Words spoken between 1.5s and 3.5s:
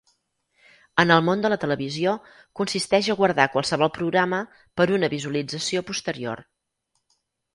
la televisió consisteix a guardar